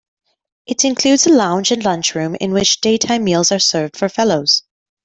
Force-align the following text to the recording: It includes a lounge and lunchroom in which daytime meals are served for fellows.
It 0.65 0.83
includes 0.83 1.27
a 1.27 1.31
lounge 1.31 1.71
and 1.71 1.83
lunchroom 1.85 2.33
in 2.33 2.53
which 2.53 2.81
daytime 2.81 3.23
meals 3.23 3.51
are 3.51 3.59
served 3.59 3.95
for 3.95 4.09
fellows. 4.09 4.63